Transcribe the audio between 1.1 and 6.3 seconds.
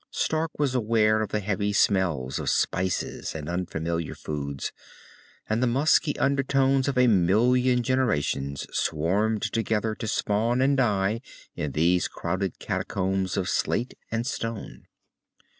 of the heavy smells of spices and unfamiliar foods, and the musky